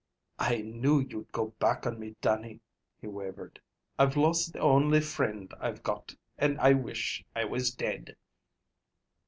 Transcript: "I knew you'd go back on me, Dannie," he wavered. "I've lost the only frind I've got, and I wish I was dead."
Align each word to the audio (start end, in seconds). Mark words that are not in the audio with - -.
"I 0.39 0.61
knew 0.61 0.99
you'd 0.99 1.31
go 1.31 1.49
back 1.59 1.85
on 1.85 1.99
me, 1.99 2.15
Dannie," 2.21 2.61
he 2.99 3.05
wavered. 3.05 3.61
"I've 3.99 4.17
lost 4.17 4.53
the 4.53 4.57
only 4.57 4.99
frind 4.99 5.53
I've 5.59 5.83
got, 5.83 6.15
and 6.39 6.59
I 6.59 6.73
wish 6.73 7.23
I 7.35 7.45
was 7.45 7.69
dead." 7.71 8.15